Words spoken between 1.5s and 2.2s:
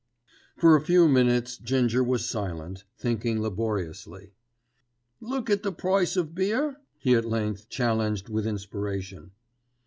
Ginger